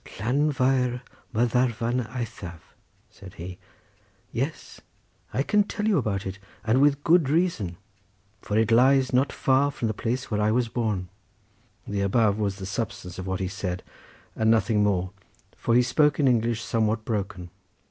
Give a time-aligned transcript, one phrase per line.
[0.17, 2.73] "Llanfair Mathafarn eithaf!"
[3.11, 3.59] said he.
[4.31, 4.81] "Yes,
[5.31, 7.77] I can tell you about it, and with good reason
[8.41, 11.09] for it lies not far from the place where I was born."
[11.85, 13.83] The above was the substance of what he said,
[14.35, 15.11] and nothing more,
[15.55, 17.51] for he spoke in English somewhat broken.